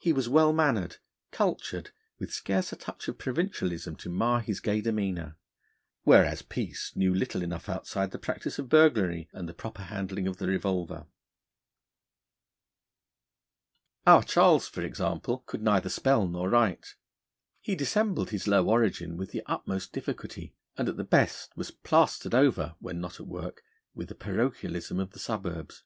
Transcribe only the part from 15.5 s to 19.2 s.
neither spell nor write; he dissembled his low origin